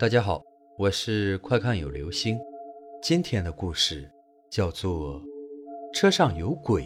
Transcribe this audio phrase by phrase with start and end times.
[0.00, 0.44] 大家好，
[0.78, 2.38] 我是快看有流星。
[3.02, 4.08] 今天的故事
[4.48, 5.20] 叫做
[5.92, 6.84] 《车上有鬼》。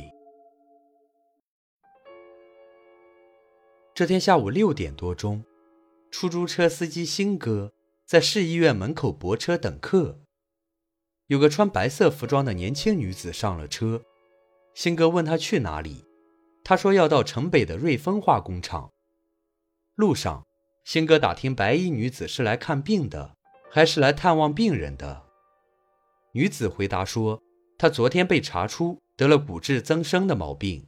[3.92, 5.44] 这天下午六点多钟，
[6.10, 7.74] 出租车司机新哥
[8.06, 10.18] 在市医院门口泊车等客。
[11.26, 14.00] 有个穿白色服装的年轻女子上了车，
[14.72, 16.06] 新哥问她去哪里，
[16.64, 18.90] 她说要到城北的瑞丰化工厂。
[19.96, 20.46] 路上。
[20.84, 23.36] 新哥打听白衣女子是来看病的，
[23.70, 25.22] 还是来探望病人的。
[26.32, 27.40] 女子回答说，
[27.78, 30.86] 她昨天被查出得了骨质增生的毛病，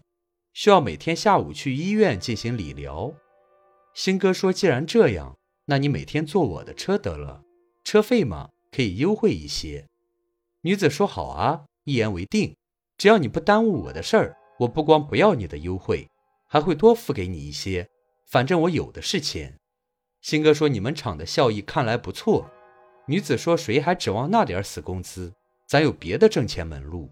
[0.53, 3.15] 需要每天下午去医院进行理疗。
[3.95, 7.43] 新哥说，既然这样，那你每天坐我的车得了，
[7.85, 9.87] 车费嘛可以优惠一些。
[10.63, 12.57] 女子说好啊，一言为定，
[12.99, 16.09] 只要你不耽误我的事儿，我不光不要你的优惠，
[16.49, 17.89] 还会多付给你一些，
[18.27, 19.57] 反正我有的是钱。
[20.25, 22.51] 新哥说：“你们厂的效益看来不错。”
[23.07, 25.35] 女子说：“谁还指望那点死工资？
[25.69, 27.11] 咱有别的挣钱门路。”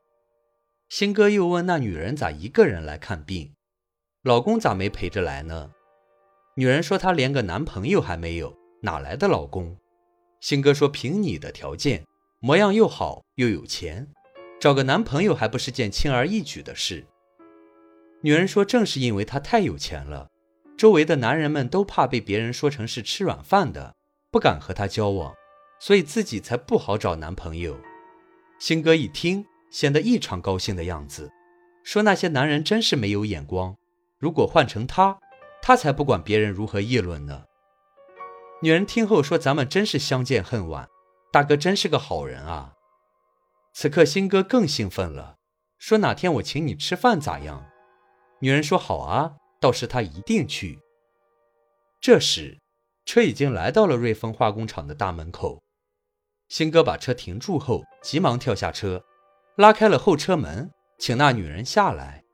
[0.89, 3.53] 新哥又问：“那女人咋一个人来看病？
[4.23, 5.73] 老公咋没陪着来呢？”
[6.57, 9.77] 女人说：“她连个男朋友还没有，哪来的老公？”
[10.41, 12.07] 新哥说：“凭你的条件，
[12.41, 14.09] 模样又好又有钱，
[14.59, 17.05] 找个男朋友还不是件轻而易举的事？”
[18.25, 20.31] 女人说：“正是因为他太有钱了。”
[20.83, 23.95] 周围的男人们都怕被别人说成是吃软饭的，
[24.33, 25.33] 不敢和他交往，
[25.79, 27.79] 所以自己才不好找男朋友。
[28.59, 31.31] 新哥一听，显得异常高兴的样子，
[31.85, 33.77] 说：“那些男人真是没有眼光，
[34.19, 35.21] 如果换成他，
[35.63, 37.45] 他才不管别人如何议论呢。”
[38.61, 40.89] 女人听后说：“咱们真是相见恨晚，
[41.31, 42.73] 大哥真是个好人啊。”
[43.73, 45.37] 此刻新哥更兴奋了，
[45.79, 47.69] 说：“哪天我请你吃饭咋样？”
[48.43, 50.81] 女人说：“好啊。”到时他一定去。
[52.01, 52.59] 这时，
[53.07, 55.63] 车已经来到了瑞丰化工厂的大门口。
[56.49, 59.05] 新哥把车停住后，急忙跳下车，
[59.57, 62.25] 拉开了后车门，请那女人下来。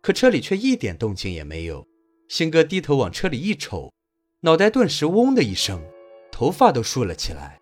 [0.00, 1.84] 可车里却一点动静也没有。
[2.28, 3.92] 新哥低头往车里一瞅，
[4.42, 5.82] 脑袋顿时嗡的一声，
[6.30, 7.60] 头发都竖了起来。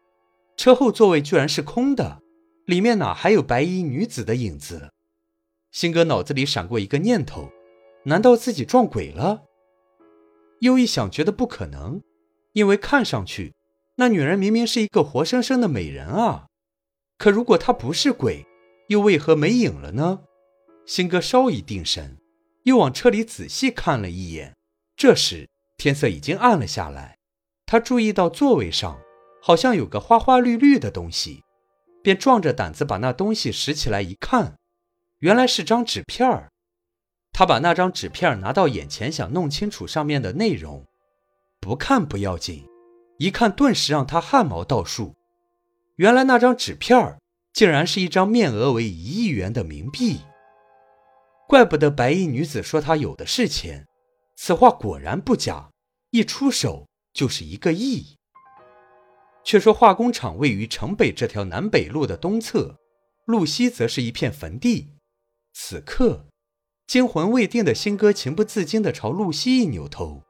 [0.58, 2.20] 车后座位居然是空的，
[2.66, 4.92] 里面哪还有白衣女子的影子？
[5.72, 7.50] 新哥脑子里闪过一个念头。
[8.04, 9.44] 难道自己撞鬼了？
[10.60, 12.02] 又一想，觉得不可能，
[12.52, 13.54] 因为看上去
[13.96, 16.46] 那女人明明是一个活生生的美人啊！
[17.16, 18.46] 可如果她不是鬼，
[18.88, 20.20] 又为何没影了呢？
[20.84, 22.18] 新哥稍一定神，
[22.64, 24.54] 又往车里仔细看了一眼。
[24.96, 27.16] 这时天色已经暗了下来，
[27.66, 29.00] 他注意到座位上
[29.42, 31.42] 好像有个花花绿绿的东西，
[32.02, 34.56] 便壮着胆子把那东西拾起来一看，
[35.20, 36.50] 原来是张纸片儿。
[37.36, 40.86] 他把那张纸片拿到眼前，想弄清楚上面的内容。
[41.60, 42.64] 不看不要紧，
[43.18, 45.16] 一看顿时让他汗毛倒竖。
[45.96, 47.18] 原来那张纸片
[47.52, 50.20] 竟然是一张面额为一亿元的冥币。
[51.48, 53.84] 怪不得白衣女子说她有的是钱，
[54.36, 55.70] 此话果然不假，
[56.10, 58.16] 一出手就是一个亿。
[59.42, 62.76] 却说化工厂位于城北这条南北路的东侧，
[63.24, 64.92] 路西则是一片坟地。
[65.52, 66.26] 此刻。
[66.86, 70.22] 惊魂未定的新哥情不自禁地朝露西一扭头，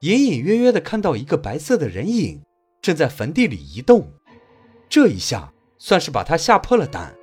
[0.00, 2.42] 隐隐约约地看到一个白色的人影
[2.80, 4.12] 正在坟地里移动。
[4.88, 7.14] 这一下算是把他吓破了胆。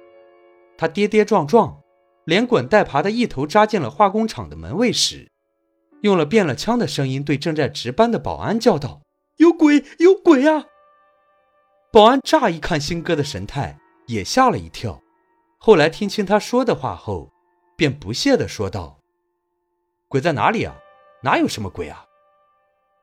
[0.78, 1.82] 他跌跌撞撞，
[2.26, 5.32] 连滚带爬地一头扎进了化工厂的门卫室，
[6.02, 9.02] 用了变了腔的声音对正在值班的保安叫道
[9.38, 10.66] ：“有鬼，有鬼啊！”
[11.92, 15.02] 保安乍一看新哥的神态，也吓了一跳。
[15.58, 17.35] 后来听清他说的话后。
[17.76, 19.00] 便不屑地说道
[20.08, 20.76] ：“鬼在哪里啊？
[21.24, 22.06] 哪有什么鬼啊？”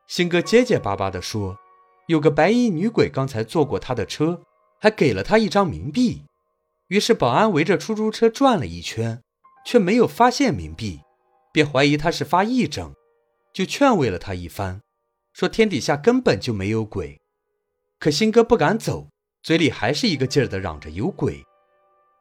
[0.07, 1.57] 新哥结结巴巴地说
[2.07, 4.41] ：“有个白衣女鬼刚才坐过他的车，
[4.79, 6.23] 还给了他一张冥币。”
[6.89, 9.21] 于是保安围着出租车转了一圈，
[9.65, 10.99] 却没有发现冥币，
[11.51, 12.93] 便怀疑他是发癔症，
[13.53, 14.81] 就劝慰了他一番，
[15.33, 17.19] 说天底下根本就没有鬼。
[17.99, 19.07] 可新哥不敢走，
[19.41, 21.43] 嘴里还是一个劲儿地嚷着有鬼。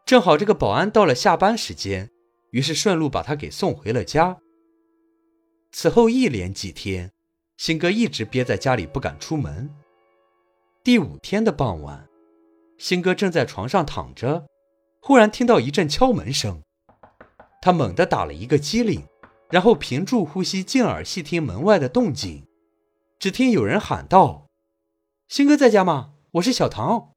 [0.07, 2.11] 正好这个保安到了下班时间。
[2.53, 4.39] 于是顺路把他给送回了家。
[5.73, 7.11] 此后一连几天，
[7.57, 9.69] 新哥一直憋在家里不敢出门。
[10.85, 12.09] 第五天的傍晚，
[12.77, 14.47] 新哥正在床上躺着，
[15.01, 16.63] 忽然听到一阵敲门声，
[17.63, 19.03] 他猛地打了一个激灵，
[19.51, 22.47] 然后屏住呼吸，静耳细听门外的动静。
[23.19, 24.49] 只听有人喊道
[25.29, 26.15] ：“新哥在家吗？
[26.33, 27.13] 我是小唐。”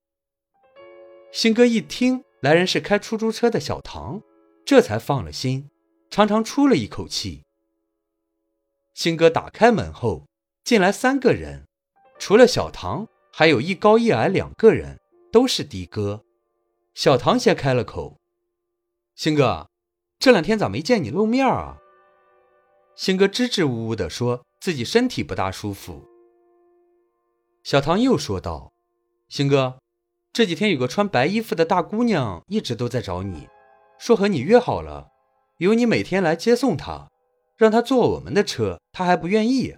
[1.34, 4.22] 新哥一听来人是开出租车的小唐。
[4.66, 5.70] 这才放了心，
[6.10, 7.44] 长长出了一口气。
[8.96, 10.26] 新哥打开门后，
[10.64, 11.68] 进来三个人，
[12.18, 15.00] 除了小唐，还有一高一矮两个人，
[15.32, 16.24] 都是的哥。
[16.94, 18.18] 小唐先开了口
[19.16, 19.70] ：“星哥，
[20.18, 21.78] 这两天咋没见你露面啊？”
[22.96, 26.08] 星哥支支吾吾地说自己身体不大舒服。
[27.62, 28.72] 小唐又说道
[29.28, 29.78] ：“星哥，
[30.32, 33.50] 这几天有个穿白衣服的大姑娘一直都在找你，
[33.98, 35.10] 说和你约好了，
[35.58, 37.10] 由你每天来接送她，
[37.58, 39.78] 让她坐我们的车，她还不愿意。”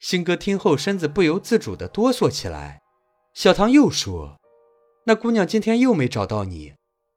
[0.00, 2.80] 星哥听后，身子不由自主地哆嗦起来。
[3.34, 4.38] 小唐又说
[5.04, 6.74] ：“那姑娘今天又没找到你，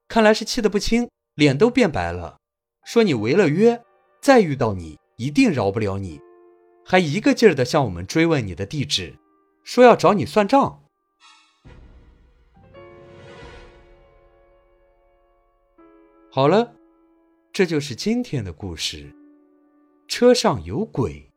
[0.07, 2.37] 看来是气得不轻，脸都变白了，
[2.85, 3.81] 说你违了约，
[4.21, 6.19] 再遇到你一定饶不了你，
[6.85, 9.17] 还一个劲儿地向我们追问你的地址，
[9.63, 10.82] 说要找你算账。”
[16.35, 16.73] 好了，
[17.51, 19.15] 这就是今天的故事。
[20.07, 21.31] 车上有鬼。